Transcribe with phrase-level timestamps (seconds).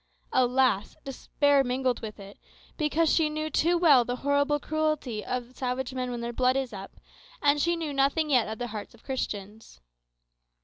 [0.33, 0.95] Alas!
[1.03, 2.39] despair mingled with it,
[2.75, 6.73] because she knew too well the terrible cruelty of savage men when their blood is
[6.73, 6.93] up,
[7.39, 9.79] and she knew nothing yet of the hearts of Christians.